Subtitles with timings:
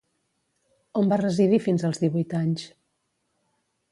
[1.01, 2.65] On va residir fins als divuit anys?